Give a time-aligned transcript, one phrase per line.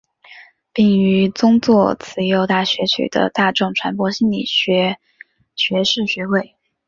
[0.73, 4.97] 并于宗座慈幼大学取得大众传播心理学
[5.53, 6.55] 学士学位。